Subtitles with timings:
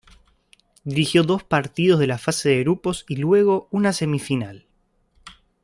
[0.83, 4.65] Dirigió dos partidos de la fase de grupos y luego una semifinal.